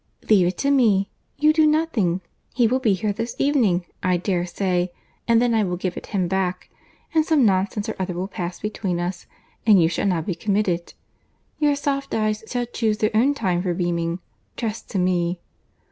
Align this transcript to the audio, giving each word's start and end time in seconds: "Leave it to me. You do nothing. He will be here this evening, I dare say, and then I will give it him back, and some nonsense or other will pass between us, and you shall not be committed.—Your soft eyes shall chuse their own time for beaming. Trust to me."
"Leave 0.31 0.47
it 0.47 0.57
to 0.57 0.71
me. 0.71 1.11
You 1.37 1.53
do 1.53 1.67
nothing. 1.67 2.21
He 2.55 2.65
will 2.65 2.79
be 2.79 2.93
here 2.93 3.13
this 3.13 3.35
evening, 3.37 3.85
I 4.01 4.17
dare 4.17 4.47
say, 4.47 4.91
and 5.27 5.39
then 5.39 5.53
I 5.53 5.63
will 5.63 5.77
give 5.77 5.95
it 5.95 6.07
him 6.07 6.27
back, 6.27 6.71
and 7.13 7.23
some 7.23 7.45
nonsense 7.45 7.87
or 7.87 7.95
other 7.99 8.15
will 8.15 8.27
pass 8.27 8.59
between 8.59 8.99
us, 8.99 9.27
and 9.63 9.79
you 9.79 9.87
shall 9.89 10.07
not 10.07 10.25
be 10.25 10.33
committed.—Your 10.33 11.75
soft 11.75 12.15
eyes 12.15 12.43
shall 12.47 12.65
chuse 12.65 12.97
their 12.97 13.15
own 13.15 13.35
time 13.35 13.61
for 13.61 13.75
beaming. 13.75 14.17
Trust 14.57 14.89
to 14.89 14.97
me." 14.97 15.39